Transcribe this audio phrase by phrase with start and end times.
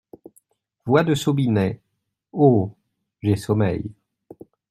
[0.91, 1.79] Voix de Snobinet.—
[2.33, 2.71] Oh!…
[3.21, 3.91] j’ai sommeil.